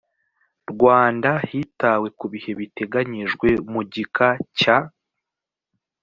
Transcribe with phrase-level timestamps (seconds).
[0.71, 4.27] rwanda hitawe ku bihe biteganyijwe mu gika
[4.59, 4.77] cya